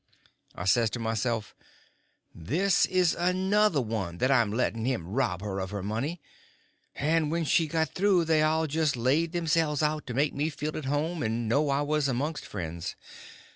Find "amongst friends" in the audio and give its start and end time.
12.07-12.95